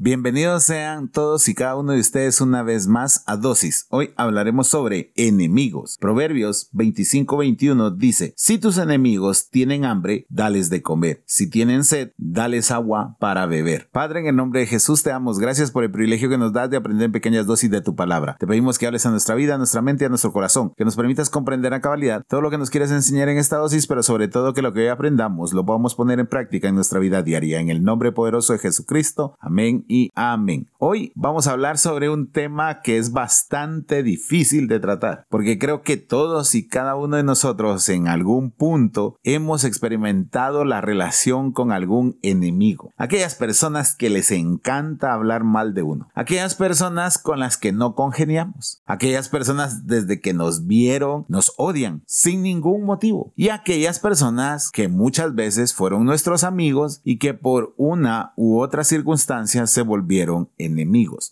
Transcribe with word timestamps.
Bienvenidos 0.00 0.62
sean 0.62 1.08
todos 1.08 1.48
y 1.48 1.56
cada 1.56 1.74
uno 1.74 1.90
de 1.90 1.98
ustedes 1.98 2.40
una 2.40 2.62
vez 2.62 2.86
más 2.86 3.24
a 3.26 3.36
Dosis. 3.36 3.88
Hoy 3.90 4.10
hablaremos 4.14 4.68
sobre 4.68 5.12
enemigos. 5.16 5.98
Proverbios 6.00 6.70
25-21 6.72 7.96
dice, 7.96 8.32
si 8.36 8.58
tus 8.58 8.78
enemigos 8.78 9.50
tienen 9.50 9.84
hambre, 9.84 10.24
dales 10.28 10.70
de 10.70 10.82
comer. 10.82 11.24
Si 11.26 11.50
tienen 11.50 11.82
sed, 11.82 12.12
dales 12.16 12.70
agua 12.70 13.16
para 13.18 13.46
beber. 13.46 13.88
Padre, 13.90 14.20
en 14.20 14.26
el 14.28 14.36
nombre 14.36 14.60
de 14.60 14.66
Jesús 14.66 15.02
te 15.02 15.10
damos 15.10 15.40
gracias 15.40 15.72
por 15.72 15.82
el 15.82 15.90
privilegio 15.90 16.28
que 16.28 16.38
nos 16.38 16.52
das 16.52 16.70
de 16.70 16.76
aprender 16.76 17.10
pequeñas 17.10 17.46
dosis 17.46 17.68
de 17.68 17.80
tu 17.80 17.96
palabra. 17.96 18.36
Te 18.38 18.46
pedimos 18.46 18.78
que 18.78 18.86
hables 18.86 19.04
a 19.04 19.10
nuestra 19.10 19.34
vida, 19.34 19.56
a 19.56 19.58
nuestra 19.58 19.82
mente 19.82 20.04
y 20.04 20.06
a 20.06 20.10
nuestro 20.10 20.32
corazón, 20.32 20.74
que 20.76 20.84
nos 20.84 20.94
permitas 20.94 21.28
comprender 21.28 21.74
a 21.74 21.80
cabalidad 21.80 22.24
todo 22.28 22.40
lo 22.40 22.52
que 22.52 22.58
nos 22.58 22.70
quieres 22.70 22.92
enseñar 22.92 23.30
en 23.30 23.38
esta 23.38 23.56
dosis, 23.56 23.88
pero 23.88 24.04
sobre 24.04 24.28
todo 24.28 24.54
que 24.54 24.62
lo 24.62 24.72
que 24.72 24.82
hoy 24.82 24.88
aprendamos 24.88 25.52
lo 25.52 25.66
podamos 25.66 25.96
poner 25.96 26.20
en 26.20 26.28
práctica 26.28 26.68
en 26.68 26.76
nuestra 26.76 27.00
vida 27.00 27.24
diaria. 27.24 27.58
En 27.58 27.68
el 27.68 27.82
nombre 27.82 28.12
poderoso 28.12 28.52
de 28.52 28.60
Jesucristo. 28.60 29.36
Amén 29.40 29.86
amén. 30.14 30.60
Hoy 30.80 31.10
vamos 31.16 31.48
a 31.48 31.50
hablar 31.50 31.76
sobre 31.76 32.08
un 32.08 32.30
tema 32.30 32.82
que 32.82 32.98
es 32.98 33.10
bastante 33.10 34.04
difícil 34.04 34.68
de 34.68 34.78
tratar, 34.78 35.26
porque 35.28 35.58
creo 35.58 35.82
que 35.82 35.96
todos 35.96 36.54
y 36.54 36.68
cada 36.68 36.94
uno 36.94 37.16
de 37.16 37.24
nosotros 37.24 37.88
en 37.88 38.06
algún 38.06 38.52
punto 38.52 39.18
hemos 39.24 39.64
experimentado 39.64 40.64
la 40.64 40.80
relación 40.80 41.50
con 41.50 41.72
algún 41.72 42.16
enemigo. 42.22 42.92
Aquellas 42.96 43.34
personas 43.34 43.96
que 43.96 44.08
les 44.08 44.30
encanta 44.30 45.12
hablar 45.12 45.42
mal 45.42 45.74
de 45.74 45.82
uno. 45.82 46.10
Aquellas 46.14 46.54
personas 46.54 47.18
con 47.18 47.40
las 47.40 47.56
que 47.56 47.72
no 47.72 47.96
congeniamos. 47.96 48.80
Aquellas 48.86 49.28
personas 49.28 49.88
desde 49.88 50.20
que 50.20 50.32
nos 50.32 50.68
vieron 50.68 51.24
nos 51.26 51.54
odian 51.56 52.04
sin 52.06 52.44
ningún 52.44 52.84
motivo. 52.84 53.32
Y 53.34 53.48
aquellas 53.48 53.98
personas 53.98 54.70
que 54.70 54.86
muchas 54.86 55.34
veces 55.34 55.74
fueron 55.74 56.04
nuestros 56.04 56.44
amigos 56.44 57.00
y 57.02 57.18
que 57.18 57.34
por 57.34 57.74
una 57.76 58.32
u 58.36 58.60
otra 58.60 58.84
circunstancia 58.84 59.66
se 59.66 59.82
volvieron 59.82 60.50
enemigos. 60.56 60.67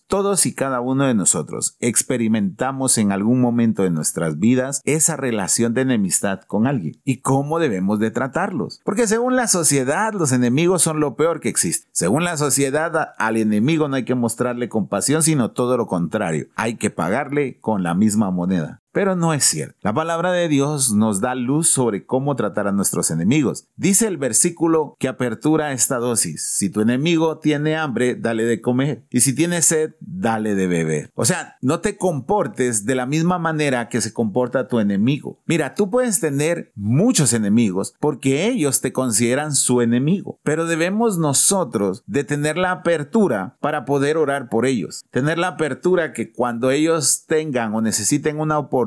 Todos 0.07 0.47
y 0.47 0.55
cada 0.55 0.81
uno 0.81 1.07
de 1.07 1.15
nosotros 1.15 1.77
experimentamos 1.81 2.99
en 2.99 3.13
algún 3.13 3.41
momento 3.41 3.83
de 3.83 3.91
nuestras 3.91 4.39
vidas 4.39 4.83
esa 4.85 5.17
relación 5.17 5.75
de 5.75 5.83
enemistad 5.83 6.41
con 6.43 6.67
alguien 6.67 7.01
y 7.05 7.19
cómo 7.19 7.59
debemos 7.59 7.99
de 7.99 8.11
tratarlos. 8.11 8.81
Porque 8.85 9.07
según 9.07 9.37
la 9.37 9.49
sociedad 9.49 10.13
los 10.13 10.33
enemigos 10.33 10.83
son 10.83 11.01
lo 11.01 11.17
peor 11.17 11.41
que 11.41 11.49
existe. 11.49 11.89
Según 11.93 12.25
la 12.25 12.37
sociedad 12.37 13.15
al 13.19 13.37
enemigo 13.37 13.89
no 13.89 13.97
hay 13.97 14.05
que 14.05 14.15
mostrarle 14.15 14.69
compasión 14.69 15.23
sino 15.23 15.51
todo 15.51 15.77
lo 15.77 15.87
contrario. 15.87 16.47
Hay 16.57 16.77
que 16.77 16.91
pagarle 16.91 17.59
con 17.61 17.83
la 17.83 17.95
misma 17.95 18.31
moneda. 18.31 18.83
Pero 18.97 19.15
no 19.15 19.35
es 19.35 19.45
cierto. 19.45 19.77
La 19.83 19.93
palabra 19.93 20.33
de 20.33 20.49
Dios 20.49 20.91
nos 20.91 21.21
da 21.21 21.35
luz 21.35 21.69
sobre 21.69 22.07
cómo 22.07 22.35
tratar 22.35 22.67
a 22.67 22.73
nuestros 22.73 23.11
enemigos. 23.11 23.69
Dice 23.77 24.07
el 24.07 24.17
versículo 24.17 24.97
que 24.99 25.07
apertura 25.07 25.73
esta 25.73 25.99
dosis. 25.99 26.55
Si 26.57 26.71
tu 26.71 26.81
enemigo 26.81 27.37
tiene 27.37 27.77
hambre, 27.77 28.15
dale 28.15 28.45
de 28.45 28.63
comer. 28.63 29.05
Y 29.11 29.21
si 29.21 29.35
tiene 29.35 29.61
sed, 29.61 29.97
dale 30.01 30.55
de 30.55 30.67
beber. 30.67 31.11
O 31.15 31.27
sea, 31.27 31.59
no 31.61 31.81
te 31.81 31.99
comportes 31.99 32.87
de 32.87 32.95
la 32.95 33.05
misma 33.05 33.39
manera 33.39 33.91
que 33.91 34.01
se 34.01 34.15
comporta 34.15 34.67
tu 34.67 34.81
enemigo. 34.81 35.43
Mira, 35.45 35.75
tú 35.75 35.91
puedes 35.91 36.19
tener 36.19 36.73
muchos 36.75 37.35
enemigos 37.35 37.95
porque 38.01 38.47
ellos 38.47 38.81
te 38.81 38.95
consideran 38.95 39.55
su 39.55 39.83
enemigo. 39.83 40.41
Pero 40.43 40.65
debemos 40.65 41.19
nosotros 41.19 42.03
de 42.07 42.25
tener 42.25 42.57
la 42.57 42.71
apertura 42.71 43.59
para 43.61 43.85
poder 43.85 44.17
orar 44.17 44.49
por 44.49 44.65
ellos. 44.65 45.05
Tener 45.11 45.37
la 45.37 45.49
apertura 45.49 46.15
que 46.15 46.33
cuando 46.33 46.71
ellos 46.71 47.25
tengan 47.27 47.75
o 47.75 47.83
necesiten 47.83 48.41
una 48.41 48.59
oportunidad, 48.59 48.86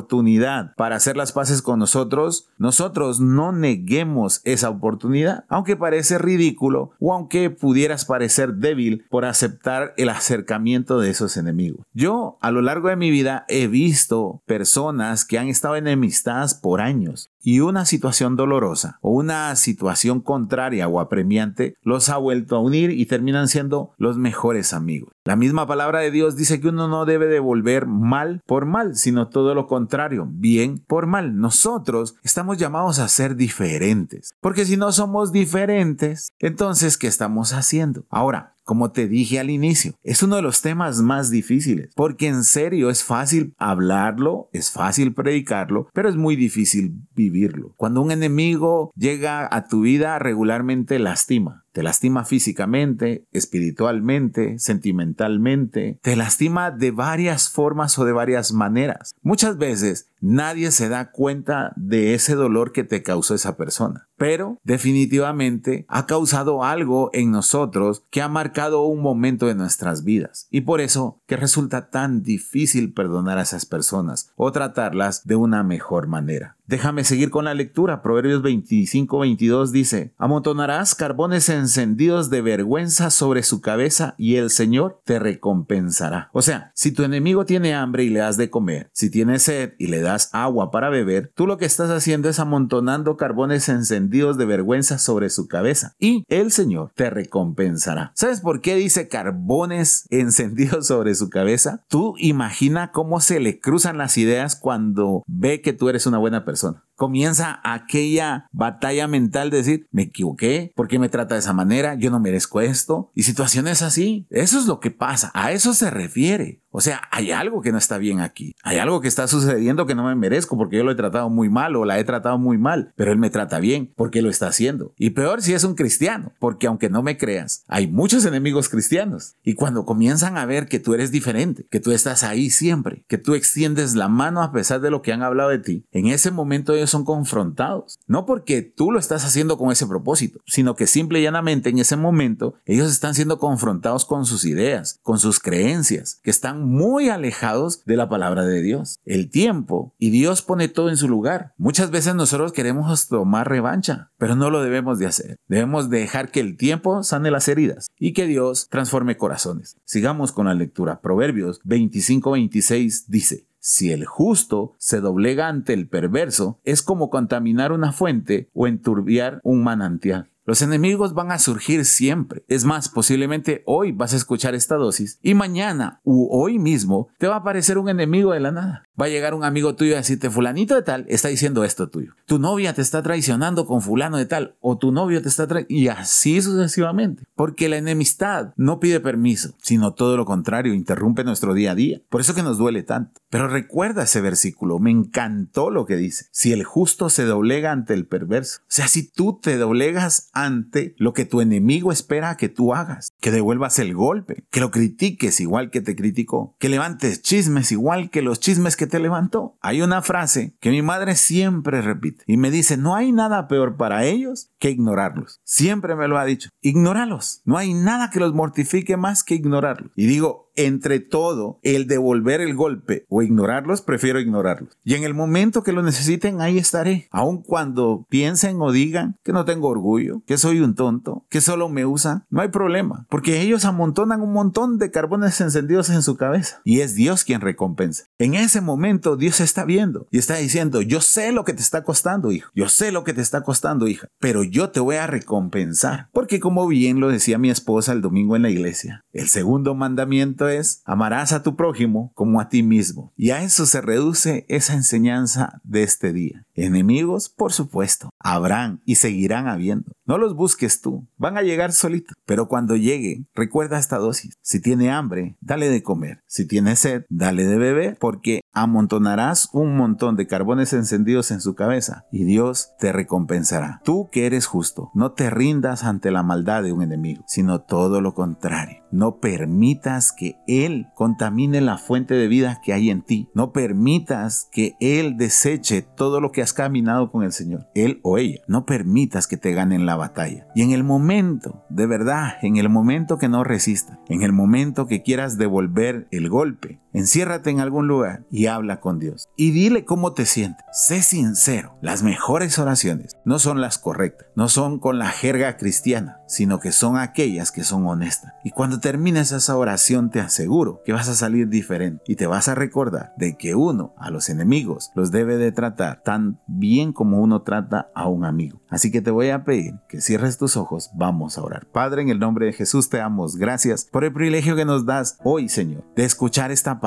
para 0.75 0.95
hacer 0.95 1.17
las 1.17 1.31
paces 1.31 1.61
con 1.61 1.79
nosotros, 1.79 2.47
nosotros 2.57 3.19
no 3.19 3.51
neguemos 3.51 4.41
esa 4.43 4.69
oportunidad, 4.69 5.45
aunque 5.49 5.75
parece 5.75 6.17
ridículo 6.17 6.91
o 6.99 7.13
aunque 7.13 7.49
pudieras 7.49 8.05
parecer 8.05 8.55
débil 8.55 9.05
por 9.09 9.25
aceptar 9.25 9.93
el 9.97 10.09
acercamiento 10.09 10.99
de 10.99 11.09
esos 11.09 11.37
enemigos. 11.37 11.85
Yo 11.93 12.37
a 12.41 12.51
lo 12.51 12.61
largo 12.61 12.89
de 12.89 12.95
mi 12.95 13.11
vida 13.11 13.45
he 13.47 13.67
visto 13.67 14.41
personas 14.45 15.25
que 15.25 15.39
han 15.39 15.47
estado 15.47 15.75
enemistadas 15.75 16.53
por 16.53 16.81
años 16.81 17.29
y 17.41 17.59
una 17.61 17.85
situación 17.85 18.35
dolorosa 18.35 18.99
o 19.01 19.11
una 19.11 19.55
situación 19.55 20.21
contraria 20.21 20.87
o 20.87 20.99
apremiante 20.99 21.75
los 21.81 22.09
ha 22.09 22.17
vuelto 22.17 22.55
a 22.55 22.59
unir 22.59 22.91
y 22.91 23.05
terminan 23.05 23.47
siendo 23.47 23.93
los 23.97 24.17
mejores 24.17 24.73
amigos. 24.73 25.11
La 25.25 25.35
misma 25.35 25.67
palabra 25.67 25.99
de 25.99 26.11
Dios 26.11 26.35
dice 26.35 26.59
que 26.59 26.69
uno 26.69 26.87
no 26.87 27.05
debe 27.05 27.27
devolver 27.27 27.85
mal 27.85 28.41
por 28.45 28.65
mal, 28.65 28.95
sino 28.95 29.29
todo 29.29 29.53
lo 29.53 29.67
contrario, 29.67 30.27
bien 30.29 30.79
por 30.79 31.05
mal. 31.05 31.37
Nosotros 31.37 32.15
estamos 32.23 32.57
llamados 32.57 32.99
a 32.99 33.07
ser 33.07 33.35
diferentes, 33.35 34.33
porque 34.41 34.65
si 34.65 34.77
no 34.77 34.91
somos 34.91 35.31
diferentes, 35.31 36.33
entonces, 36.39 36.97
¿qué 36.97 37.07
estamos 37.07 37.53
haciendo? 37.53 38.05
Ahora, 38.09 38.55
como 38.69 38.91
te 38.91 39.07
dije 39.07 39.39
al 39.39 39.49
inicio, 39.49 39.95
es 40.03 40.21
uno 40.21 40.35
de 40.35 40.43
los 40.43 40.61
temas 40.61 41.01
más 41.01 41.31
difíciles, 41.31 41.89
porque 41.95 42.27
en 42.27 42.43
serio 42.43 42.91
es 42.91 43.03
fácil 43.03 43.55
hablarlo, 43.57 44.51
es 44.53 44.69
fácil 44.69 45.15
predicarlo, 45.15 45.87
pero 45.91 46.07
es 46.07 46.15
muy 46.15 46.35
difícil 46.35 46.93
vivirlo. 47.15 47.73
Cuando 47.77 47.99
un 47.99 48.11
enemigo 48.11 48.91
llega 48.95 49.49
a 49.51 49.67
tu 49.67 49.81
vida 49.81 50.19
regularmente 50.19 50.99
lastima. 50.99 51.65
Te 51.71 51.83
lastima 51.83 52.25
físicamente, 52.25 53.25
espiritualmente, 53.31 54.57
sentimentalmente. 54.59 55.99
Te 56.01 56.15
lastima 56.15 56.71
de 56.71 56.91
varias 56.91 57.49
formas 57.49 57.97
o 57.99 58.05
de 58.05 58.11
varias 58.11 58.53
maneras. 58.53 59.15
Muchas 59.21 59.57
veces 59.57 60.09
nadie 60.21 60.71
se 60.71 60.89
da 60.89 61.11
cuenta 61.11 61.73
de 61.75 62.13
ese 62.13 62.35
dolor 62.35 62.71
que 62.71 62.83
te 62.83 63.03
causó 63.03 63.35
esa 63.35 63.57
persona. 63.57 64.07
Pero 64.17 64.59
definitivamente 64.63 65.85
ha 65.87 66.05
causado 66.05 66.63
algo 66.63 67.09
en 67.13 67.31
nosotros 67.31 68.03
que 68.09 68.21
ha 68.21 68.27
marcado 68.27 68.83
un 68.83 69.01
momento 69.01 69.47
de 69.47 69.55
nuestras 69.55 70.03
vidas. 70.03 70.47
Y 70.51 70.61
por 70.61 70.81
eso 70.81 71.21
que 71.25 71.37
resulta 71.37 71.89
tan 71.89 72.21
difícil 72.21 72.93
perdonar 72.93 73.37
a 73.37 73.43
esas 73.43 73.65
personas 73.65 74.31
o 74.35 74.51
tratarlas 74.51 75.25
de 75.25 75.35
una 75.35 75.63
mejor 75.63 76.07
manera. 76.07 76.57
Déjame 76.69 77.03
seguir 77.03 77.31
con 77.31 77.45
la 77.45 77.55
lectura. 77.55 78.03
Proverbios 78.03 78.43
25-22 78.43 79.71
dice, 79.71 80.13
amontonarás 80.19 80.93
carbones 80.93 81.49
encendidos 81.59 82.29
de 82.29 82.41
vergüenza 82.41 83.09
sobre 83.09 83.43
su 83.43 83.61
cabeza 83.61 84.15
y 84.17 84.35
el 84.35 84.49
Señor 84.49 85.01
te 85.03 85.19
recompensará. 85.19 86.29
O 86.33 86.41
sea, 86.41 86.71
si 86.73 86.91
tu 86.91 87.03
enemigo 87.03 87.45
tiene 87.45 87.75
hambre 87.75 88.03
y 88.03 88.09
le 88.09 88.19
das 88.19 88.37
de 88.37 88.49
comer, 88.49 88.89
si 88.93 89.09
tiene 89.09 89.39
sed 89.39 89.73
y 89.77 89.87
le 89.87 90.01
das 90.01 90.29
agua 90.33 90.71
para 90.71 90.89
beber, 90.89 91.31
tú 91.35 91.45
lo 91.45 91.57
que 91.57 91.65
estás 91.65 91.89
haciendo 91.89 92.29
es 92.29 92.39
amontonando 92.39 93.17
carbones 93.17 93.69
encendidos 93.69 94.37
de 94.37 94.45
vergüenza 94.45 94.97
sobre 94.97 95.29
su 95.29 95.47
cabeza 95.47 95.93
y 95.99 96.23
el 96.27 96.51
Señor 96.51 96.91
te 96.95 97.09
recompensará. 97.09 98.11
¿Sabes 98.15 98.41
por 98.41 98.61
qué 98.61 98.75
dice 98.75 99.07
carbones 99.07 100.05
encendidos 100.09 100.87
sobre 100.87 101.15
su 101.15 101.29
cabeza? 101.29 101.83
Tú 101.87 102.15
imagina 102.17 102.91
cómo 102.91 103.19
se 103.19 103.39
le 103.39 103.59
cruzan 103.59 103.97
las 103.97 104.17
ideas 104.17 104.55
cuando 104.55 105.23
ve 105.27 105.61
que 105.61 105.73
tú 105.73 105.89
eres 105.89 106.05
una 106.05 106.17
buena 106.17 106.45
persona 106.45 106.83
comienza 106.99 107.61
aquella 107.63 108.49
batalla 108.51 109.07
mental 109.07 109.49
de 109.49 109.57
decir, 109.57 109.87
me 109.89 110.03
equivoqué, 110.03 110.73
¿por 110.75 110.89
qué 110.89 110.99
me 110.99 111.07
trata 111.07 111.35
de 111.35 111.39
esa 111.39 111.48
manera? 111.53 111.95
Yo 111.95 112.11
no 112.11 112.19
merezco 112.19 112.61
esto. 112.61 113.11
Y 113.13 113.23
situaciones 113.23 113.81
así. 113.81 114.27
Eso 114.29 114.59
es 114.59 114.65
lo 114.65 114.79
que 114.79 114.91
pasa. 114.91 115.31
A 115.33 115.51
eso 115.51 115.73
se 115.73 115.89
refiere. 115.89 116.61
O 116.71 116.81
sea, 116.81 117.01
hay 117.11 117.31
algo 117.31 117.61
que 117.61 117.71
no 117.71 117.79
está 117.79 117.97
bien 117.97 118.19
aquí. 118.19 118.55
Hay 118.61 118.77
algo 118.77 119.01
que 119.01 119.07
está 119.07 119.27
sucediendo 119.27 119.87
que 119.87 119.95
no 119.95 120.03
me 120.03 120.15
merezco 120.15 120.55
porque 120.55 120.77
yo 120.77 120.83
lo 120.83 120.91
he 120.91 120.95
tratado 120.95 121.29
muy 121.29 121.49
mal 121.49 121.75
o 121.75 121.83
la 121.83 121.97
he 121.97 122.03
tratado 122.03 122.37
muy 122.37 122.59
mal, 122.59 122.93
pero 122.95 123.11
él 123.11 123.17
me 123.17 123.31
trata 123.31 123.59
bien 123.59 123.91
porque 123.95 124.21
lo 124.21 124.29
está 124.29 124.47
haciendo. 124.47 124.93
Y 124.97 125.11
peor 125.11 125.41
si 125.41 125.53
es 125.53 125.63
un 125.63 125.73
cristiano, 125.73 126.31
porque 126.39 126.67
aunque 126.67 126.89
no 126.89 127.01
me 127.01 127.17
creas, 127.17 127.63
hay 127.67 127.87
muchos 127.87 128.23
enemigos 128.25 128.69
cristianos. 128.69 129.35
Y 129.43 129.55
cuando 129.55 129.85
comienzan 129.85 130.37
a 130.37 130.45
ver 130.45 130.67
que 130.67 130.79
tú 130.79 130.93
eres 130.93 131.11
diferente, 131.11 131.65
que 131.71 131.79
tú 131.79 131.91
estás 131.91 132.21
ahí 132.21 132.51
siempre, 132.51 133.03
que 133.07 133.17
tú 133.17 133.33
extiendes 133.33 133.95
la 133.95 134.07
mano 134.07 134.43
a 134.43 134.51
pesar 134.51 134.79
de 134.79 134.91
lo 134.91 135.01
que 135.01 135.11
han 135.11 135.23
hablado 135.23 135.49
de 135.49 135.59
ti, 135.59 135.85
en 135.91 136.07
ese 136.07 136.29
momento 136.29 136.75
ellos 136.75 136.91
son 136.91 137.03
confrontados. 137.03 137.97
No 138.05 138.27
porque 138.27 138.61
tú 138.61 138.91
lo 138.91 138.99
estás 138.99 139.25
haciendo 139.25 139.57
con 139.57 139.71
ese 139.71 139.87
propósito, 139.87 140.39
sino 140.45 140.75
que 140.75 140.85
simple 140.85 141.19
y 141.19 141.23
llanamente 141.23 141.38
en 141.47 141.79
ese 141.79 141.95
momento 141.95 142.55
ellos 142.65 142.91
están 142.91 143.15
siendo 143.15 143.39
confrontados 143.39 144.05
con 144.05 144.25
sus 144.25 144.45
ideas, 144.45 144.99
con 145.03 145.19
sus 145.19 145.39
creencias, 145.39 146.19
que 146.23 146.29
están 146.29 146.67
muy 146.67 147.09
alejados 147.09 147.83
de 147.85 147.97
la 147.97 148.09
palabra 148.09 148.43
de 148.43 148.61
Dios. 148.61 148.99
El 149.05 149.29
tiempo 149.29 149.93
y 149.97 150.09
Dios 150.09 150.41
pone 150.41 150.67
todo 150.67 150.89
en 150.89 150.97
su 150.97 151.07
lugar. 151.07 151.53
Muchas 151.57 151.91
veces 151.91 152.15
nosotros 152.15 152.51
queremos 152.51 153.07
tomar 153.07 153.49
revancha, 153.49 154.11
pero 154.17 154.35
no 154.35 154.49
lo 154.49 154.61
debemos 154.61 154.99
de 154.99 155.07
hacer. 155.07 155.37
Debemos 155.47 155.89
dejar 155.89 156.31
que 156.31 156.39
el 156.39 156.57
tiempo 156.57 157.03
sane 157.03 157.31
las 157.31 157.47
heridas 157.47 157.89
y 157.97 158.13
que 158.13 158.27
Dios 158.27 158.67
transforme 158.69 159.17
corazones. 159.17 159.77
Sigamos 159.85 160.31
con 160.31 160.47
la 160.47 160.53
lectura. 160.53 161.01
Proverbios 161.01 161.61
25-26 161.63 163.05
dice, 163.07 163.49
si 163.59 163.91
el 163.91 164.05
justo 164.05 164.73
se 164.77 165.01
doblega 165.01 165.47
ante 165.47 165.73
el 165.73 165.87
perverso, 165.87 166.59
es 166.63 166.81
como 166.81 167.09
contaminar 167.09 167.71
una 167.71 167.91
fuente 167.91 168.49
o 168.53 168.67
enturbiar 168.67 169.41
un 169.43 169.63
manantial. 169.63 170.29
Los 170.49 170.63
enemigos 170.63 171.13
van 171.13 171.31
a 171.31 171.37
surgir 171.37 171.85
siempre. 171.85 172.43
Es 172.47 172.65
más, 172.65 172.89
posiblemente 172.89 173.61
hoy 173.67 173.91
vas 173.91 174.13
a 174.13 174.15
escuchar 174.15 174.55
esta 174.55 174.77
dosis 174.77 175.19
y 175.21 175.35
mañana 175.35 176.01
u 176.03 176.27
hoy 176.31 176.57
mismo 176.57 177.09
te 177.19 177.27
va 177.27 177.35
a 177.35 177.37
aparecer 177.37 177.77
un 177.77 177.87
enemigo 177.87 178.33
de 178.33 178.39
la 178.39 178.51
nada. 178.51 178.87
Va 178.99 179.05
a 179.05 179.09
llegar 179.09 179.35
un 179.35 179.43
amigo 179.43 179.75
tuyo 179.75 179.93
a 179.93 179.97
decirte, 179.97 180.31
fulanito 180.31 180.73
de 180.73 180.81
tal 180.81 181.05
está 181.07 181.27
diciendo 181.27 181.63
esto 181.63 181.89
tuyo. 181.89 182.13
Tu 182.25 182.39
novia 182.39 182.73
te 182.73 182.81
está 182.81 183.03
traicionando 183.03 183.67
con 183.67 183.83
fulano 183.83 184.17
de 184.17 184.25
tal 184.25 184.55
o 184.59 184.79
tu 184.79 184.91
novio 184.91 185.21
te 185.21 185.29
está 185.29 185.45
traicionando 185.45 185.81
y 185.81 185.87
así 185.89 186.41
sucesivamente. 186.41 187.25
Porque 187.35 187.69
la 187.69 187.77
enemistad 187.77 188.53
no 188.57 188.79
pide 188.79 188.99
permiso, 188.99 189.53
sino 189.61 189.93
todo 189.93 190.17
lo 190.17 190.25
contrario, 190.25 190.73
interrumpe 190.73 191.23
nuestro 191.23 191.53
día 191.53 191.73
a 191.73 191.75
día. 191.75 192.01
Por 192.09 192.21
eso 192.21 192.33
que 192.33 192.41
nos 192.41 192.57
duele 192.57 192.81
tanto. 192.81 193.21
Pero 193.29 193.47
recuerda 193.47 194.03
ese 194.03 194.19
versículo, 194.19 194.79
me 194.79 194.89
encantó 194.89 195.69
lo 195.69 195.85
que 195.85 195.95
dice. 195.95 196.25
Si 196.31 196.51
el 196.51 196.63
justo 196.63 197.11
se 197.11 197.25
doblega 197.25 197.71
ante 197.71 197.93
el 197.93 198.07
perverso, 198.07 198.61
o 198.61 198.65
sea, 198.71 198.87
si 198.87 199.07
tú 199.07 199.39
te 199.39 199.55
doblegas 199.57 200.31
ante 200.43 200.95
lo 200.97 201.13
que 201.13 201.25
tu 201.25 201.41
enemigo 201.41 201.91
espera 201.91 202.37
que 202.37 202.49
tú 202.49 202.73
hagas, 202.73 203.13
que 203.19 203.31
devuelvas 203.31 203.79
el 203.79 203.93
golpe, 203.93 204.45
que 204.49 204.59
lo 204.59 204.71
critiques 204.71 205.39
igual 205.39 205.69
que 205.69 205.81
te 205.81 205.95
criticó, 205.95 206.55
que 206.59 206.69
levantes 206.69 207.21
chismes 207.21 207.71
igual 207.71 208.09
que 208.09 208.21
los 208.21 208.39
chismes 208.39 208.75
que 208.75 208.87
te 208.87 208.99
levantó. 208.99 209.57
Hay 209.61 209.81
una 209.81 210.01
frase 210.01 210.55
que 210.59 210.69
mi 210.69 210.81
madre 210.81 211.15
siempre 211.15 211.81
repite 211.81 212.23
y 212.27 212.37
me 212.37 212.51
dice, 212.51 212.77
no 212.77 212.95
hay 212.95 213.11
nada 213.11 213.47
peor 213.47 213.77
para 213.77 214.05
ellos 214.05 214.51
que 214.59 214.69
ignorarlos. 214.69 215.41
Siempre 215.43 215.95
me 215.95 216.07
lo 216.07 216.17
ha 216.17 216.25
dicho, 216.25 216.49
ignóralos. 216.61 217.41
No 217.45 217.57
hay 217.57 217.73
nada 217.73 218.09
que 218.09 218.19
los 218.19 218.33
mortifique 218.33 218.97
más 218.97 219.23
que 219.23 219.35
ignorarlos. 219.35 219.91
Y 219.95 220.05
digo, 220.05 220.49
entre 220.59 220.99
todo 220.99 221.59
el 221.63 221.87
devolver 221.87 222.41
el 222.41 222.53
golpe 222.53 223.05
o 223.07 223.21
ignorarlos, 223.21 223.81
prefiero 223.81 224.19
ignorarlos. 224.19 224.77
Y 224.83 224.95
en 224.95 225.03
el 225.03 225.13
momento 225.13 225.63
que 225.63 225.71
lo 225.71 225.81
necesiten, 225.81 226.41
ahí 226.41 226.57
estaré. 226.57 227.07
Aun 227.11 227.41
cuando 227.41 228.05
piensen 228.09 228.61
o 228.61 228.71
digan 228.71 229.17
que 229.23 229.31
no 229.31 229.45
tengo 229.45 229.69
orgullo, 229.69 230.21
que 230.27 230.37
soy 230.37 230.59
un 230.59 230.75
tonto, 230.75 231.25
que 231.29 231.39
solo 231.39 231.69
me 231.69 231.85
usan, 231.85 232.25
no 232.29 232.41
hay 232.41 232.49
problema, 232.49 233.05
porque 233.09 233.41
ellos 233.41 233.65
amontonan 233.65 234.21
un 234.21 234.31
montón 234.31 234.77
de 234.77 234.91
carbones 234.91 235.41
encendidos 235.41 235.89
en 235.89 236.01
su 236.01 236.15
cabeza 236.15 236.61
y 236.63 236.81
es 236.81 236.95
Dios 236.95 237.23
quien 237.23 237.41
recompensa. 237.41 238.05
En 238.17 238.35
ese 238.35 238.61
momento 238.61 239.17
Dios 239.17 239.39
está 239.39 239.65
viendo 239.65 240.07
y 240.11 240.19
está 240.19 240.35
diciendo, 240.35 240.81
yo 240.81 241.01
sé 241.01 241.31
lo 241.31 241.43
que 241.43 241.53
te 241.53 241.61
está 241.61 241.83
costando, 241.83 242.31
hijo, 242.31 242.51
yo 242.55 242.69
sé 242.69 242.91
lo 242.91 243.03
que 243.03 243.13
te 243.13 243.21
está 243.21 243.41
costando, 243.41 243.87
hija, 243.87 244.07
pero 244.19 244.43
yo 244.43 244.69
te 244.69 244.79
voy 244.79 244.97
a 244.97 245.07
recompensar. 245.07 246.09
Porque 246.13 246.39
como 246.39 246.67
bien 246.67 246.99
lo 246.99 247.09
decía 247.09 247.37
mi 247.37 247.49
esposa 247.49 247.93
el 247.93 248.01
domingo 248.01 248.35
en 248.35 248.43
la 248.43 248.49
iglesia, 248.49 249.03
el 249.11 249.27
segundo 249.27 249.75
mandamiento 249.75 250.47
es, 250.47 250.81
amarás 250.85 251.33
a 251.33 251.43
tu 251.43 251.55
prójimo 251.55 252.11
como 252.15 252.39
a 252.39 252.49
ti 252.49 252.63
mismo. 252.63 253.11
Y 253.17 253.31
a 253.31 253.43
eso 253.43 253.65
se 253.65 253.81
reduce 253.81 254.45
esa 254.49 254.73
enseñanza 254.73 255.61
de 255.63 255.83
este 255.83 256.13
día. 256.13 256.45
Enemigos, 256.65 257.29
por 257.29 257.53
supuesto, 257.53 258.09
habrán 258.19 258.81
y 258.85 258.95
seguirán 258.95 259.47
habiendo. 259.47 259.91
No 260.05 260.17
los 260.17 260.35
busques 260.35 260.81
tú, 260.81 261.07
van 261.17 261.37
a 261.37 261.41
llegar 261.41 261.71
solitos. 261.71 262.15
Pero 262.25 262.47
cuando 262.47 262.75
lleguen, 262.75 263.27
recuerda 263.33 263.79
esta 263.79 263.97
dosis. 263.97 264.37
Si 264.41 264.61
tiene 264.61 264.91
hambre, 264.91 265.37
dale 265.39 265.69
de 265.69 265.83
comer. 265.83 266.21
Si 266.27 266.47
tiene 266.47 266.75
sed, 266.75 267.05
dale 267.09 267.45
de 267.45 267.57
beber, 267.57 267.97
porque 267.99 268.41
amontonarás 268.51 269.49
un 269.53 269.77
montón 269.77 270.15
de 270.15 270.27
carbones 270.27 270.73
encendidos 270.73 271.31
en 271.31 271.41
su 271.41 271.55
cabeza 271.55 272.05
y 272.11 272.23
Dios 272.23 272.71
te 272.79 272.91
recompensará. 272.91 273.81
Tú 273.83 274.09
que 274.11 274.25
eres 274.25 274.45
justo, 274.45 274.91
no 274.93 275.11
te 275.11 275.29
rindas 275.29 275.83
ante 275.83 276.11
la 276.11 276.23
maldad 276.23 276.63
de 276.63 276.73
un 276.73 276.81
enemigo, 276.81 277.23
sino 277.27 277.61
todo 277.61 278.01
lo 278.01 278.13
contrario. 278.13 278.83
No 278.91 279.19
permitas 279.19 280.11
que 280.11 280.37
Él 280.47 280.87
contamine 280.95 281.61
la 281.61 281.77
fuente 281.77 282.15
de 282.15 282.27
vida 282.27 282.59
que 282.63 282.73
hay 282.73 282.89
en 282.89 283.03
ti. 283.03 283.29
No 283.33 283.51
permitas 283.51 284.47
que 284.51 284.75
Él 284.79 285.15
deseche 285.17 285.83
todo 285.83 286.21
lo 286.21 286.31
que 286.31 286.41
has 286.49 286.53
caminado 286.53 287.11
con 287.11 287.23
el 287.23 287.31
Señor. 287.31 287.67
Él 287.75 287.99
o 288.01 288.17
ella. 288.17 288.39
No 288.47 288.65
permitas 288.65 289.27
que 289.27 289.37
te 289.37 289.53
ganen 289.53 289.85
la 289.85 289.95
batalla. 289.95 290.47
Y 290.55 290.63
en 290.63 290.71
el 290.71 290.83
momento, 290.83 291.63
de 291.69 291.85
verdad, 291.85 292.33
en 292.41 292.57
el 292.57 292.69
momento 292.69 293.17
que 293.17 293.29
no 293.29 293.43
resistas, 293.43 293.99
en 294.07 294.23
el 294.23 294.33
momento 294.33 294.87
que 294.87 295.03
quieras 295.03 295.37
devolver 295.37 296.07
el 296.11 296.29
golpe, 296.29 296.79
enciérrate 296.99 297.49
en 297.49 297.59
algún 297.59 297.87
lugar 297.87 298.25
y 298.29 298.47
habla 298.47 298.79
con 298.79 298.99
Dios. 298.99 299.27
Y 299.35 299.51
dile 299.51 299.85
cómo 299.85 300.13
te 300.13 300.25
sientes. 300.25 300.65
Sé 300.71 301.01
sincero. 301.01 301.77
Las 301.81 302.03
mejores 302.03 302.59
oraciones 302.59 303.17
no 303.25 303.39
son 303.39 303.61
las 303.61 303.77
correctas, 303.77 304.27
no 304.35 304.49
son 304.49 304.79
con 304.79 304.99
la 304.99 305.09
jerga 305.09 305.57
cristiana, 305.57 306.21
sino 306.27 306.59
que 306.59 306.71
son 306.71 306.97
aquellas 306.97 307.51
que 307.51 307.63
son 307.63 307.87
honestas. 307.87 308.33
Y 308.43 308.51
cuando 308.51 308.79
termines 308.79 309.31
esa 309.31 309.57
oración 309.57 310.09
te 310.09 310.19
aseguro 310.19 310.81
que 310.85 310.93
vas 310.93 311.09
a 311.09 311.15
salir 311.15 311.49
diferente 311.49 312.03
y 312.07 312.15
te 312.15 312.27
vas 312.27 312.47
a 312.47 312.55
recordar 312.55 313.13
de 313.17 313.35
que 313.37 313.55
uno 313.55 313.93
a 313.97 314.11
los 314.11 314.29
enemigos 314.29 314.91
los 314.95 315.11
debe 315.11 315.37
de 315.37 315.51
tratar 315.51 316.01
tan 316.03 316.39
bien 316.47 316.93
como 316.93 317.19
uno 317.21 317.41
trata 317.41 317.89
a 317.95 318.07
un 318.07 318.25
amigo. 318.25 318.61
Así 318.69 318.91
que 318.91 319.01
te 319.01 319.11
voy 319.11 319.29
a 319.29 319.43
pedir 319.43 319.75
que 319.87 320.01
cierres 320.01 320.37
tus 320.37 320.57
ojos, 320.57 320.91
vamos 320.93 321.37
a 321.37 321.41
orar. 321.41 321.67
Padre, 321.67 322.01
en 322.01 322.09
el 322.09 322.19
nombre 322.19 322.45
de 322.45 322.53
Jesús 322.53 322.89
te 322.89 322.97
damos 322.97 323.35
gracias 323.35 323.85
por 323.85 324.03
el 324.03 324.13
privilegio 324.13 324.55
que 324.55 324.65
nos 324.65 324.85
das 324.85 325.17
hoy, 325.23 325.49
Señor, 325.49 325.83
de 325.95 326.05
escuchar 326.05 326.51
esta 326.51 326.79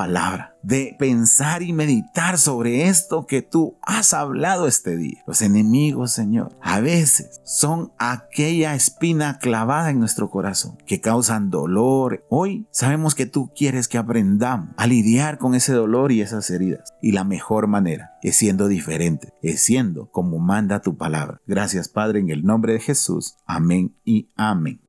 de 0.63 0.95
pensar 0.97 1.61
y 1.61 1.73
meditar 1.73 2.37
sobre 2.37 2.87
esto 2.87 3.25
que 3.27 3.41
tú 3.41 3.77
has 3.81 4.13
hablado 4.13 4.67
este 4.67 4.97
día. 4.97 5.23
Los 5.27 5.41
enemigos, 5.41 6.11
Señor, 6.11 6.57
a 6.61 6.79
veces 6.79 7.41
son 7.45 7.91
aquella 7.97 8.75
espina 8.75 9.39
clavada 9.39 9.89
en 9.89 9.99
nuestro 9.99 10.29
corazón 10.29 10.77
que 10.85 11.01
causan 11.01 11.49
dolor 11.49 12.25
Hoy 12.29 12.67
sabemos 12.71 13.15
que 13.15 13.25
tú 13.25 13.51
quieres 13.55 13.87
que 13.87 13.97
aprendamos 13.97 14.69
a 14.77 14.87
lidiar 14.87 15.37
con 15.37 15.55
ese 15.55 15.73
dolor 15.73 16.11
y 16.11 16.21
esas 16.21 16.49
heridas. 16.49 16.93
Y 17.01 17.11
la 17.11 17.23
mejor 17.23 17.67
manera 17.67 18.11
es 18.21 18.35
siendo 18.35 18.67
diferente, 18.67 19.33
es 19.41 19.61
siendo 19.61 20.09
como 20.11 20.39
manda 20.39 20.81
tu 20.81 20.97
palabra. 20.97 21.41
Gracias 21.45 21.89
Padre 21.89 22.19
en 22.19 22.29
el 22.29 22.43
nombre 22.43 22.73
de 22.73 22.79
Jesús. 22.79 23.35
Amén 23.45 23.95
y 24.03 24.29
amén. 24.35 24.82